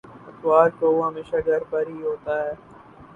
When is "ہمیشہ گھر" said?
1.07-1.63